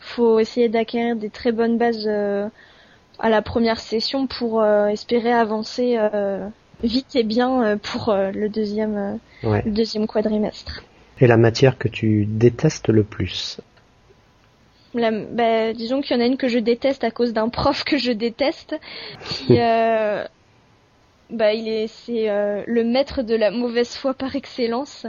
Faut 0.00 0.40
essayer 0.40 0.68
d'acquérir 0.68 1.14
des 1.14 1.30
très 1.30 1.52
bonnes 1.52 1.78
bases 1.78 2.08
euh, 2.08 2.48
à 3.20 3.28
la 3.28 3.40
première 3.40 3.78
session 3.78 4.26
pour 4.26 4.64
espérer 4.64 5.32
avancer 5.32 5.96
vite 6.82 7.14
et 7.14 7.22
bien 7.22 7.78
pour 7.78 8.12
le 8.12 8.48
deuxième 8.48 9.20
le 9.44 9.70
deuxième 9.70 10.08
quadrimestre. 10.08 10.82
Et 11.20 11.28
la 11.28 11.36
matière 11.36 11.78
que 11.78 11.86
tu 11.86 12.26
détestes 12.26 12.88
le 12.88 13.04
plus? 13.04 13.60
Bah, 14.94 15.72
disons 15.72 16.00
qu'il 16.00 16.16
y 16.16 16.20
en 16.20 16.22
a 16.22 16.26
une 16.26 16.36
que 16.36 16.48
je 16.48 16.58
déteste 16.58 17.04
à 17.04 17.10
cause 17.10 17.32
d'un 17.32 17.48
prof 17.50 17.84
que 17.84 17.96
je 17.96 18.12
déteste, 18.12 18.78
qui, 19.24 19.58
euh, 19.58 20.24
bah, 21.30 21.54
il 21.54 21.68
est, 21.68 21.86
c'est 21.86 22.28
euh, 22.28 22.62
le 22.66 22.84
maître 22.84 23.22
de 23.22 23.34
la 23.34 23.50
mauvaise 23.50 23.96
foi 23.96 24.14
par 24.14 24.36
excellence. 24.36 25.06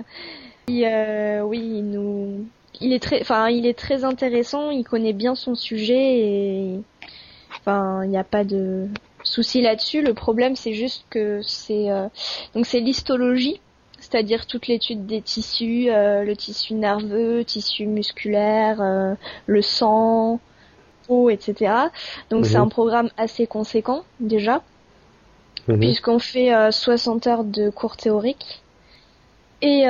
Euh, 0.70 1.42
oui, 1.42 1.60
il 1.60 1.90
nous, 1.90 2.46
il 2.80 2.94
est 2.94 3.04
très, 3.04 3.22
enfin, 3.22 3.50
il 3.50 3.66
est 3.66 3.78
très 3.78 4.06
intéressant, 4.06 4.72
il 4.72 4.84
connaît 4.84 5.14
bien 5.14 5.36
son 5.36 5.56
sujet 5.56 6.20
et, 6.20 6.80
enfin, 7.60 8.04
il 8.06 8.10
n'y 8.10 8.18
a 8.18 8.24
pas 8.24 8.46
de 8.46 8.88
souci 9.24 9.62
là-dessus. 9.62 10.02
Le 10.02 10.14
problème, 10.14 10.56
c'est 10.56 10.74
juste 10.74 11.06
que 11.10 11.42
c'est, 11.42 11.88
donc 12.56 12.66
c'est 12.66 12.80
l'histologie 12.80 13.60
c'est-à-dire 14.04 14.46
toute 14.46 14.68
l'étude 14.68 15.06
des 15.06 15.22
tissus, 15.22 15.90
euh, 15.90 16.24
le 16.24 16.36
tissu 16.36 16.74
nerveux, 16.74 17.38
le 17.38 17.46
tissu 17.46 17.86
musculaire, 17.86 18.82
euh, 18.82 19.16
le 19.48 19.62
sang, 19.62 20.42
peau, 21.08 21.30
etc. 21.30 21.74
Donc 22.30 22.46
c'est 22.46 22.58
mhm. 22.58 22.64
un 22.64 22.68
programme 22.68 23.10
assez 23.16 23.48
conséquent 23.48 24.04
déjà, 24.20 24.62
mhm. 25.70 25.80
puisqu'on 25.80 26.20
fait 26.20 26.52
60 26.70 27.28
euh, 27.28 27.30
heures 27.30 27.44
de 27.46 27.70
cours 27.70 27.96
théoriques. 27.96 28.62
Et 29.66 29.86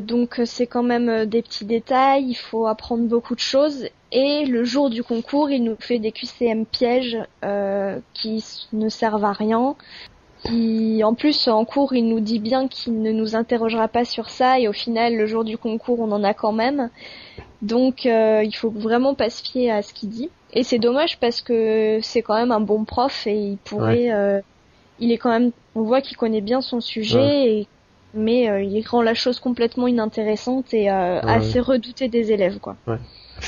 donc 0.00 0.40
c'est 0.46 0.66
quand 0.66 0.82
même 0.82 1.26
des 1.26 1.42
petits 1.42 1.64
détails, 1.64 2.24
il 2.24 2.34
faut 2.34 2.66
apprendre 2.66 3.04
beaucoup 3.04 3.36
de 3.36 3.40
choses. 3.40 3.86
Et 4.10 4.44
le 4.46 4.64
jour 4.64 4.90
du 4.90 5.04
concours, 5.04 5.48
il 5.48 5.62
nous 5.62 5.76
fait 5.78 6.00
des 6.00 6.10
QCM 6.10 6.66
pièges 6.66 7.18
qui 8.14 8.44
ne 8.72 8.88
servent 8.88 9.24
à 9.24 9.30
rien, 9.30 9.76
en 10.50 11.14
plus 11.14 11.48
en 11.48 11.64
cours 11.64 11.94
il 11.94 12.08
nous 12.08 12.20
dit 12.20 12.38
bien 12.38 12.68
qu'il 12.68 13.00
ne 13.00 13.12
nous 13.12 13.36
interrogera 13.36 13.88
pas 13.88 14.04
sur 14.04 14.28
ça 14.28 14.58
et 14.58 14.68
au 14.68 14.72
final 14.72 15.16
le 15.16 15.26
jour 15.26 15.44
du 15.44 15.56
concours 15.56 16.00
on 16.00 16.10
en 16.12 16.24
a 16.24 16.34
quand 16.34 16.52
même. 16.52 16.90
Donc 17.62 18.06
euh, 18.06 18.42
il 18.44 18.54
faut 18.54 18.70
vraiment 18.70 19.14
pas 19.14 19.30
se 19.30 19.42
fier 19.42 19.70
à 19.70 19.82
ce 19.82 19.94
qu'il 19.94 20.10
dit. 20.10 20.30
Et 20.52 20.64
c'est 20.64 20.78
dommage 20.78 21.18
parce 21.18 21.40
que 21.40 22.00
c'est 22.02 22.22
quand 22.22 22.34
même 22.34 22.52
un 22.52 22.60
bon 22.60 22.84
prof 22.84 23.26
et 23.26 23.36
il 23.36 23.56
pourrait 23.58 24.12
euh, 24.12 24.40
il 24.98 25.12
est 25.12 25.18
quand 25.18 25.30
même, 25.30 25.50
on 25.74 25.82
voit 25.82 26.00
qu'il 26.00 26.16
connaît 26.16 26.40
bien 26.40 26.60
son 26.60 26.80
sujet, 26.80 27.50
et, 27.50 27.68
mais 28.14 28.48
euh, 28.48 28.62
il 28.62 28.86
rend 28.86 29.02
la 29.02 29.14
chose 29.14 29.40
complètement 29.40 29.88
inintéressante 29.88 30.72
et 30.74 30.88
assez 30.88 31.58
redouté 31.58 32.08
des 32.08 32.30
élèves, 32.30 32.58
quoi. 32.58 32.76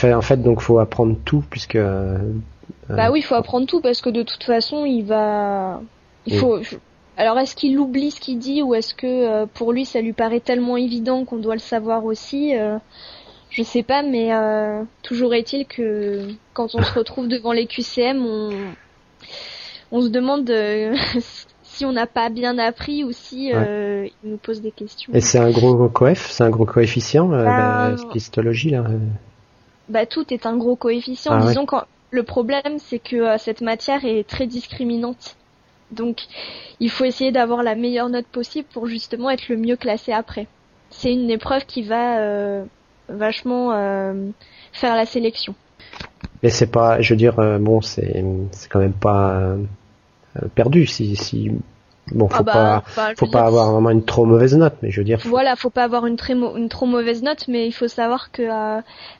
en 0.02 0.22
fait, 0.22 0.42
donc 0.42 0.60
faut 0.60 0.78
apprendre 0.78 1.16
tout 1.24 1.44
puisque. 1.48 1.78
bah 2.88 3.10
oui, 3.12 3.20
il 3.20 3.22
faut 3.22 3.36
apprendre 3.36 3.66
tout 3.66 3.80
parce 3.80 4.00
que 4.00 4.10
de 4.10 4.22
toute 4.22 4.42
façon, 4.42 4.84
il 4.84 5.04
va, 5.04 5.80
il 6.26 6.38
faut. 6.38 6.59
Alors 7.16 7.38
est-ce 7.38 7.54
qu'il 7.54 7.78
oublie 7.78 8.11
ce 8.11 8.21
qu'il 8.21 8.38
dit 8.38 8.62
ou 8.62 8.75
est-ce 8.75 8.95
que 8.95 9.45
pour 9.47 9.73
lui 9.73 9.85
ça 9.85 10.00
lui 10.00 10.12
paraît 10.12 10.40
tellement 10.40 10.76
évident 10.76 11.25
qu'on 11.25 11.37
doit 11.37 11.54
le 11.54 11.61
savoir 11.61 12.04
aussi 12.04 12.54
je 13.54 13.62
sais 13.62 13.85
pas, 13.85 14.02
mais 14.02 14.35
euh, 14.35 14.83
toujours 15.02 15.33
est-il 15.33 15.64
que 15.64 16.26
quand 16.54 16.75
on 16.75 16.83
se 16.83 16.93
retrouve 16.99 17.28
devant 17.28 17.52
les 17.52 17.66
QCM, 17.66 18.26
on, 18.26 18.50
on 19.93 20.00
se 20.02 20.09
demande 20.09 20.50
euh, 20.50 20.97
si 21.62 21.85
on 21.85 21.93
n'a 21.93 22.09
pas 22.09 22.31
bien 22.31 22.59
appris 22.59 23.04
ou 23.04 23.12
si 23.12 23.52
euh, 23.54 24.09
ils 24.25 24.31
nous 24.31 24.38
posent 24.38 24.61
des 24.61 24.73
questions. 24.73 25.12
Et 25.14 25.21
c'est 25.21 25.38
un 25.38 25.50
gros 25.50 25.88
coef, 25.88 26.31
c'est 26.31 26.43
un 26.43 26.50
gros 26.50 26.66
coefficient, 26.66 27.33
euh, 27.33 27.45
la 27.45 27.95
histologie 28.14 28.71
là. 28.71 28.85
Bah 29.88 30.04
tout 30.07 30.33
est 30.33 30.47
un 30.47 30.57
gros 30.57 30.76
coefficient. 30.76 31.33
Ah 31.33 31.47
Disons 31.47 31.66
quand 31.66 31.85
le 32.11 32.25
problème 32.25 32.78
c'est 32.78 32.99
que 32.99 33.38
cette 33.38 33.61
matière 33.61 34.04
est 34.04 34.26
très 34.26 34.49
discriminante. 34.49 35.37
Donc 35.91 36.23
il 36.81 36.91
faut 36.91 37.05
essayer 37.05 37.33
d'avoir 37.33 37.62
la 37.62 37.75
meilleure 37.75 38.09
note 38.09 38.26
possible 38.26 38.67
pour 38.73 38.87
justement 38.87 39.31
être 39.31 39.49
le 39.49 39.57
mieux 39.57 39.76
classé 39.76 40.12
après. 40.12 40.47
C'est 40.91 41.12
une 41.12 41.31
épreuve 41.31 41.67
qui 41.67 41.83
va 41.83 42.64
vachement 43.09 43.73
euh, 43.73 44.31
faire 44.73 44.97
la 44.97 45.07
sélection. 45.07 45.55
Mais 46.43 46.50
c'est 46.50 46.67
pas, 46.67 47.00
je 47.00 47.12
veux 47.12 47.17
dire, 47.17 47.38
euh, 47.38 47.59
bon, 47.59 47.81
c'est 47.81 48.25
c'est 48.53 48.69
quand 48.69 48.81
même 48.81 48.93
pas 48.93 49.33
euh, 49.33 49.57
perdu 50.55 50.87
si 50.87 51.17
si 51.17 51.50
bon 52.12 52.29
faut 52.29 52.37
ah 52.41 52.43
bah, 52.43 52.83
pas 52.95 53.14
faut 53.17 53.26
pas 53.26 53.45
avoir 53.45 53.73
vraiment 53.73 53.91
une 53.91 54.05
trop 54.05 54.25
mauvaise 54.25 54.57
note, 54.57 54.75
mais 54.83 54.91
je 54.91 55.00
veux 55.00 55.05
dire. 55.05 55.21
Voilà, 55.25 55.57
faut 55.57 55.71
pas 55.71 55.85
avoir 55.85 56.07
une 56.07 56.17
très 56.17 56.35
une 56.35 56.69
trop 56.69 56.87
mauvaise 56.87 57.23
note, 57.23 57.47
mais 57.49 57.67
il 57.67 57.73
faut 57.73 57.88
savoir 57.88 58.31
que 58.31 58.43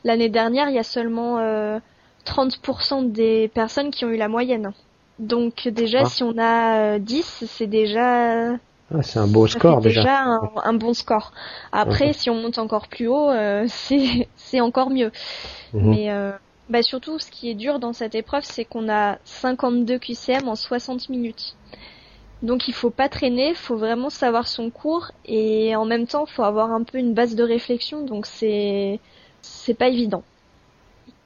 l'année 0.05 0.29
dernière, 0.29 0.69
il 0.69 0.75
y 0.75 0.79
a 0.79 0.85
seulement 0.85 1.39
30% 2.27 3.13
des 3.13 3.49
personnes 3.49 3.91
qui 3.91 4.05
ont 4.05 4.11
eu 4.11 4.17
la 4.17 4.29
moyenne. 4.29 4.73
Donc 5.19 5.69
déjà, 5.69 6.01
ah. 6.03 6.07
si 6.07 6.23
on 6.23 6.37
a 6.39 6.99
10, 6.99 7.45
c'est 7.47 7.67
déjà 7.67 8.55
ah, 8.93 9.03
c'est 9.03 9.19
un 9.19 9.27
beau 9.27 9.47
score 9.47 9.81
déjà. 9.81 10.03
déjà 10.03 10.25
un, 10.65 10.75
bon 10.75 10.95
score. 10.95 11.33
Après, 11.73 12.13
si 12.13 12.31
on 12.31 12.35
monte 12.35 12.59
encore 12.59 12.89
plus 12.89 13.09
haut, 13.09 13.31
euh, 13.31 13.67
c'est 14.37 14.61
encore 14.61 14.91
mieux. 14.91 15.11
Mhm. 15.73 15.91
Mais 15.91 16.11
euh, 16.11 16.33
bah 16.69 16.83
surtout, 16.83 17.19
ce 17.19 17.31
qui 17.31 17.51
est 17.51 17.55
dur 17.55 17.79
dans 17.79 17.93
cette 17.93 18.15
épreuve, 18.15 18.45
c'est 18.45 18.65
qu'on 18.65 18.89
a 18.89 19.19
52 19.25 19.99
QCM 19.99 20.49
en 20.49 20.55
60 20.55 21.09
minutes. 21.09 21.57
Donc 22.43 22.69
il 22.69 22.75
faut 22.75 22.91
pas 22.91 23.09
traîner, 23.09 23.51
il 23.51 23.55
faut 23.55 23.77
vraiment 23.77 24.11
savoir 24.11 24.47
son 24.47 24.71
cours 24.71 25.13
et 25.25 25.75
en 25.77 25.87
même 25.87 26.07
temps, 26.07 26.27
il 26.29 26.33
faut 26.33 26.43
avoir 26.43 26.73
un 26.73 26.83
peu 26.83 26.99
une 26.99 27.15
base 27.15 27.35
de 27.35 27.43
réflexion. 27.43 28.05
Donc 28.05 28.27
c'est 28.27 29.01
c'est 29.41 29.75
pas 29.75 29.89
évident. 29.89 30.23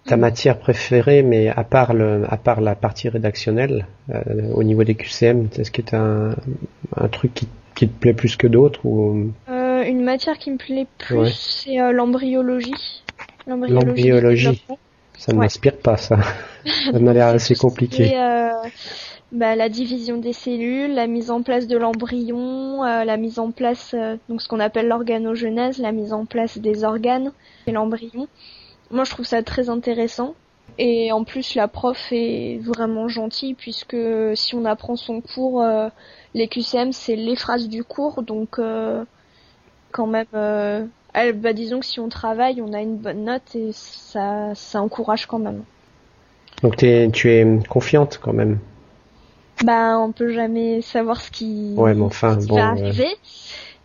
Ta 0.08 0.16
matière 0.16 0.58
préférée, 0.58 1.22
mais 1.22 1.48
à 1.48 1.64
part 1.64 1.92
le, 1.92 2.24
à 2.28 2.36
part 2.36 2.60
la 2.60 2.74
partie 2.74 3.08
rédactionnelle, 3.08 3.86
euh, 4.10 4.22
au 4.54 4.62
niveau 4.62 4.82
des 4.82 4.94
QCM, 4.94 5.48
est-ce 5.58 5.70
que 5.70 5.82
tu 5.82 5.94
as 5.94 6.00
un, 6.00 6.30
un 6.96 7.08
truc 7.08 7.34
qui 7.34 7.48
qui 7.74 7.88
te 7.88 7.96
plaît 8.00 8.12
plus 8.14 8.36
que 8.36 8.48
d'autres 8.48 8.84
ou? 8.84 9.30
Euh, 9.48 9.84
Une 9.84 10.02
matière 10.02 10.36
qui 10.38 10.50
me 10.50 10.56
plaît 10.56 10.88
plus, 10.98 11.62
c'est 11.64 11.80
euh, 11.80 11.92
l'embryologie. 11.92 13.04
L'embryologie. 13.46 14.64
Ça 15.16 15.32
ne 15.32 15.38
m'inspire 15.38 15.76
pas, 15.76 15.96
ça. 15.96 16.18
ça 16.64 16.98
m'a 16.98 17.12
l'air 17.12 17.28
assez 17.28 17.54
compliqué. 17.66 18.16
Bah, 19.30 19.54
la 19.56 19.68
division 19.68 20.16
des 20.16 20.32
cellules, 20.32 20.94
la 20.94 21.06
mise 21.06 21.30
en 21.30 21.42
place 21.42 21.66
de 21.66 21.76
l'embryon, 21.76 22.82
la 22.82 23.16
mise 23.16 23.38
en 23.38 23.50
place, 23.50 23.94
donc 24.28 24.40
ce 24.42 24.48
qu'on 24.48 24.60
appelle 24.60 24.88
l'organogenèse, 24.88 25.78
la 25.78 25.92
mise 25.92 26.12
en 26.12 26.24
place 26.24 26.58
des 26.58 26.82
organes 26.82 27.30
et 27.66 27.72
l'embryon. 27.72 28.26
Moi, 28.90 29.04
je 29.04 29.10
trouve 29.10 29.26
ça 29.26 29.42
très 29.42 29.68
intéressant. 29.68 30.34
Et 30.78 31.10
en 31.10 31.24
plus, 31.24 31.54
la 31.54 31.66
prof 31.66 31.98
est 32.12 32.60
vraiment 32.62 33.08
gentille 33.08 33.54
puisque 33.54 33.96
si 34.34 34.54
on 34.54 34.64
apprend 34.64 34.94
son 34.94 35.20
cours, 35.20 35.62
euh, 35.62 35.88
les 36.34 36.46
QCM 36.46 36.92
c'est 36.92 37.16
les 37.16 37.34
phrases 37.34 37.68
du 37.68 37.82
cours, 37.82 38.22
donc 38.22 38.60
euh, 38.60 39.04
quand 39.90 40.06
même, 40.06 40.26
euh, 40.34 40.84
elle, 41.14 41.32
bah, 41.32 41.52
disons 41.52 41.80
que 41.80 41.86
si 41.86 41.98
on 41.98 42.08
travaille, 42.08 42.62
on 42.62 42.72
a 42.72 42.80
une 42.80 42.96
bonne 42.96 43.24
note 43.24 43.56
et 43.56 43.70
ça, 43.72 44.54
ça 44.54 44.80
encourage 44.80 45.26
quand 45.26 45.40
même. 45.40 45.64
Donc 46.62 46.76
tu 46.76 46.86
es 46.86 47.58
confiante 47.68 48.20
quand 48.22 48.32
même. 48.32 48.58
Bah, 49.64 49.98
on 49.98 50.12
peut 50.12 50.32
jamais 50.32 50.82
savoir 50.82 51.20
ce 51.20 51.32
qui, 51.32 51.74
ouais, 51.76 51.94
mais 51.94 52.02
enfin, 52.02 52.36
bon, 52.46 52.54
va 52.54 52.68
arriver. 52.68 53.08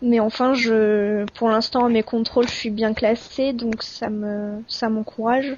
Mais 0.04 0.20
enfin, 0.20 0.54
je, 0.54 1.24
pour 1.34 1.48
l'instant, 1.48 1.88
mes 1.88 2.04
contrôles, 2.04 2.48
je 2.48 2.54
suis 2.54 2.70
bien 2.70 2.94
classée, 2.94 3.54
donc 3.54 3.84
ça 3.84 4.10
me, 4.10 4.62
ça 4.68 4.90
m'encourage. 4.90 5.56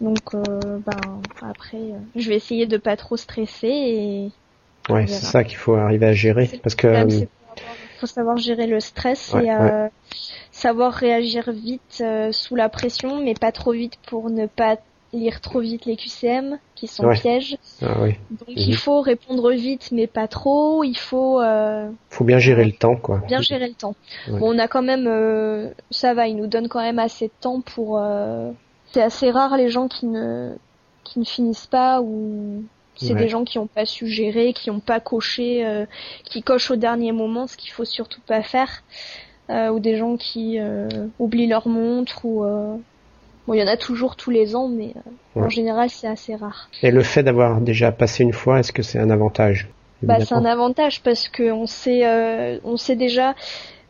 Donc, 0.00 0.34
euh, 0.34 0.78
ben, 0.86 1.20
après, 1.42 1.76
euh, 1.76 1.98
je 2.14 2.28
vais 2.28 2.36
essayer 2.36 2.66
de 2.66 2.76
pas 2.76 2.96
trop 2.96 3.16
stresser 3.16 3.66
et. 3.68 4.30
Ouais, 4.88 5.06
c'est 5.08 5.24
ça 5.24 5.42
qu'il 5.42 5.56
faut 5.56 5.74
arriver 5.74 6.06
à 6.06 6.12
gérer, 6.12 6.48
parce 6.62 6.76
que. 6.76 7.08
Il 7.08 8.00
faut 8.00 8.06
savoir 8.06 8.36
gérer 8.36 8.66
le 8.66 8.80
stress 8.80 9.34
et 9.34 9.50
euh, 9.50 9.88
savoir 10.50 10.92
réagir 10.92 11.50
vite 11.50 12.04
sous 12.32 12.54
la 12.54 12.68
pression, 12.68 13.22
mais 13.22 13.34
pas 13.34 13.50
trop 13.50 13.72
vite 13.72 13.98
pour 14.06 14.30
ne 14.30 14.46
pas 14.46 14.76
lire 15.14 15.40
trop 15.40 15.60
vite 15.60 15.86
les 15.86 15.96
QCM 15.96 16.58
qui 16.74 16.86
sont 16.86 17.08
pièges. 17.10 17.56
Ah, 17.82 17.96
oui. 18.02 18.16
Donc 18.30 18.48
il 18.48 18.70
mhm. 18.70 18.76
faut 18.76 19.00
répondre 19.00 19.50
vite 19.52 19.90
mais 19.92 20.06
pas 20.06 20.28
trop. 20.28 20.84
Il 20.84 20.98
faut. 20.98 21.40
Euh, 21.40 21.88
faut 22.10 22.24
bien 22.24 22.38
gérer 22.38 22.64
le 22.64 22.72
temps 22.72 22.96
quoi. 22.96 23.22
Bien 23.26 23.40
gérer 23.40 23.68
le 23.68 23.74
temps. 23.74 23.94
Bon, 24.28 24.54
on 24.54 24.58
a 24.58 24.68
quand 24.68 24.82
même, 24.82 25.72
ça 25.90 26.14
va, 26.14 26.28
il 26.28 26.36
nous 26.36 26.46
donne 26.46 26.68
quand 26.68 26.82
même 26.82 26.98
assez 26.98 27.28
de 27.28 27.32
temps 27.40 27.60
pour 27.60 28.00
c'est 28.92 29.02
assez 29.02 29.30
rare 29.30 29.56
les 29.56 29.70
gens 29.70 29.88
qui 29.88 30.06
ne 30.06 30.54
qui 31.02 31.18
ne 31.18 31.24
finissent 31.24 31.66
pas 31.66 32.00
ou 32.00 32.64
c'est 32.96 33.14
des 33.14 33.28
gens 33.28 33.44
qui 33.44 33.58
n'ont 33.58 33.66
pas 33.66 33.86
su 33.86 34.06
gérer, 34.06 34.52
qui 34.52 34.70
n'ont 34.70 34.80
pas 34.80 35.00
coché, 35.00 35.66
euh, 35.66 35.86
qui 36.24 36.42
cochent 36.42 36.70
au 36.70 36.76
dernier 36.76 37.12
moment, 37.12 37.46
ce 37.46 37.56
qu'il 37.56 37.72
faut 37.72 37.84
surtout 37.84 38.20
pas 38.20 38.42
faire, 38.42 38.82
euh, 39.50 39.70
ou 39.70 39.80
des 39.80 39.96
gens 39.96 40.16
qui 40.16 40.58
euh, 40.58 40.88
oublient 41.18 41.48
leur 41.48 41.68
montre 41.68 42.24
ou 42.24 42.44
bon 43.46 43.54
il 43.54 43.60
y 43.60 43.62
en 43.62 43.66
a 43.66 43.76
toujours 43.76 44.16
tous 44.16 44.30
les 44.30 44.56
ans, 44.56 44.68
mais 44.68 44.94
en 45.34 45.48
général 45.48 45.90
c'est 45.90 46.08
assez 46.08 46.34
rare. 46.34 46.68
Et 46.82 46.90
le 46.90 47.02
fait 47.02 47.22
d'avoir 47.22 47.60
déjà 47.60 47.92
passé 47.92 48.22
une 48.22 48.32
fois, 48.32 48.60
est-ce 48.60 48.72
que 48.72 48.82
c'est 48.82 48.98
un 48.98 49.10
avantage 49.10 49.68
Bah 50.02 50.16
c'est 50.20 50.34
un 50.34 50.44
avantage 50.44 51.02
parce 51.02 51.28
que 51.28 51.50
on 51.50 51.66
sait 51.66 52.60
on 52.64 52.76
sait 52.76 52.96
déjà 52.96 53.34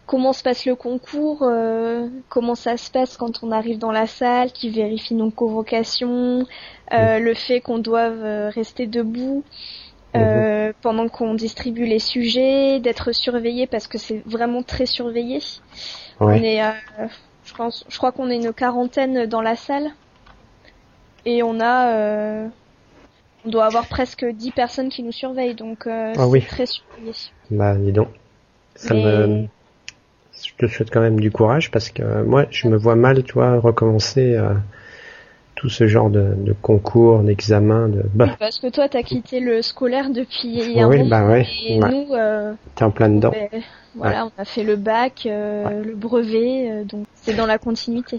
comment 0.07 0.33
se 0.33 0.43
passe 0.43 0.67
le 0.67 0.75
concours, 0.75 1.43
euh, 1.43 2.09
comment 2.29 2.55
ça 2.55 2.77
se 2.77 2.91
passe 2.91 3.17
quand 3.17 3.43
on 3.43 3.51
arrive 3.51 3.79
dans 3.79 3.93
la 3.93 4.07
salle, 4.07 4.53
qui 4.53 4.71
vérifie 4.71 5.15
nos 5.15 5.31
convocations, 5.31 6.47
euh, 6.93 7.19
le 7.19 7.35
fait 7.35 7.61
qu'on 7.61 7.79
doive 7.79 8.23
euh, 8.23 8.51
rester 8.51 8.87
debout 8.87 9.45
mhm. 10.15 10.73
pendant 10.83 11.09
qu'on 11.09 11.35
distribue 11.35 11.87
les 11.87 11.99
sujets, 11.99 12.81
d'être 12.81 13.13
surveillé 13.13 13.67
parce 13.67 13.87
que 13.87 13.99
c'est 13.99 14.23
vraiment 14.27 14.63
très 14.63 14.87
surveillé. 14.87 15.41
On 16.21 16.31
est, 16.31 16.61
je, 17.45 17.55
pense, 17.55 17.85
je 17.89 17.97
crois 17.97 18.13
qu'on 18.13 18.31
est 18.31 18.37
une 18.37 18.53
quarantaine 18.53 19.27
dans 19.27 19.43
la 19.43 19.57
salle 19.57 19.91
et 21.25 21.43
on 21.43 21.61
a, 21.61 22.49
on 23.45 23.49
doit 23.49 23.67
avoir 23.67 23.87
presque 23.87 24.25
10 24.25 24.51
personnes 24.53 24.89
qui 24.89 25.03
nous 25.03 25.13
surveillent, 25.13 25.55
donc 25.55 25.87
ah 25.87 26.13
c'est 26.15 26.47
très 26.47 26.67
surveillé. 26.67 27.13
Bah 27.51 27.75
dis 27.77 27.93
donc. 27.93 28.09
Ça 28.77 28.95
me 28.95 29.47
je 30.43 30.67
te 30.67 30.71
souhaite 30.71 30.91
quand 30.91 31.01
même 31.01 31.21
du 31.21 31.31
courage 31.31 31.71
parce 31.71 31.91
que 31.91 32.23
moi, 32.23 32.47
je 32.51 32.69
me 32.69 32.77
vois 32.77 32.97
mal, 32.97 33.23
tu 33.23 33.35
vois, 33.35 33.59
recommencer 33.59 34.35
euh, 34.35 34.55
tout 35.65 35.71
ce 35.71 35.87
genre 35.87 36.11
de, 36.11 36.35
de 36.37 36.53
concours, 36.61 37.21
d'examens. 37.21 37.89
De... 37.89 38.03
Bah. 38.15 38.37
parce 38.39 38.59
que 38.59 38.67
toi, 38.67 38.87
t'as 38.87 39.03
quitté 39.03 39.41
le 39.41 39.63
scolaire 39.63 40.11
depuis 40.11 40.79
un 40.79 40.87
oui, 40.87 40.99
moment, 40.99 41.09
bah 41.09 41.27
ouais, 41.27 41.47
et 41.67 41.79
nous, 41.79 42.09
euh, 42.13 42.53
t'es 42.75 42.85
en 42.85 42.91
plein 42.91 43.09
dedans. 43.09 43.31
Ben, 43.31 43.63
voilà, 43.95 44.27
on 44.27 44.33
a 44.37 44.45
fait 44.45 44.63
le 44.63 44.77
bac, 44.77 45.23
euh, 45.25 45.83
le 45.83 45.95
brevet, 45.95 46.71
euh, 46.71 46.85
donc 46.85 47.07
c'est 47.15 47.33
dans 47.33 47.47
la 47.47 47.57
continuité. 47.57 48.19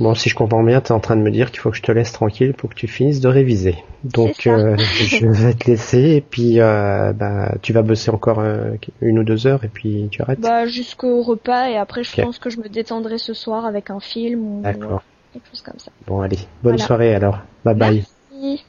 Bon, 0.00 0.16
si 0.16 0.30
je 0.30 0.34
comprends 0.34 0.64
bien, 0.64 0.80
tu 0.80 0.88
es 0.88 0.92
en 0.92 0.98
train 0.98 1.14
de 1.14 1.22
me 1.22 1.30
dire 1.30 1.52
qu'il 1.52 1.60
faut 1.60 1.70
que 1.70 1.76
je 1.76 1.82
te 1.82 1.92
laisse 1.92 2.10
tranquille 2.10 2.54
pour 2.54 2.70
que 2.70 2.74
tu 2.74 2.88
finisses 2.88 3.20
de 3.20 3.28
réviser. 3.28 3.76
Donc, 4.02 4.48
euh, 4.48 4.76
je 4.78 5.26
vais 5.28 5.54
te 5.54 5.70
laisser 5.70 6.16
et 6.16 6.20
puis 6.20 6.58
euh, 6.58 7.12
bah, 7.12 7.54
tu 7.62 7.72
vas 7.72 7.82
bosser 7.82 8.10
encore 8.10 8.40
euh, 8.40 8.72
une 9.00 9.20
ou 9.20 9.22
deux 9.22 9.46
heures 9.46 9.62
et 9.62 9.68
puis 9.68 10.08
tu 10.10 10.22
arrêtes. 10.22 10.40
Bah, 10.40 10.66
jusqu'au 10.66 11.22
repas 11.22 11.68
et 11.68 11.76
après, 11.76 12.02
je 12.02 12.20
pense 12.20 12.40
que 12.40 12.50
je 12.50 12.58
me 12.58 12.68
détendrai 12.68 13.18
ce 13.18 13.32
soir 13.32 13.64
avec 13.64 13.90
un 13.90 14.00
film 14.00 14.40
ou 14.40 14.62
quelque 15.32 15.48
chose 15.50 15.62
comme 15.62 15.78
ça. 15.78 15.90
Bon, 16.06 16.20
allez, 16.20 16.38
bonne 16.62 16.78
soirée 16.78 17.14
alors. 17.14 17.38
Bye 17.64 17.74
bye. 17.74 18.04
Merci. 18.30 18.64